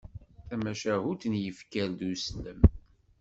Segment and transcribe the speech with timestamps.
[0.47, 2.61] Tamacahut n yifker d uslem.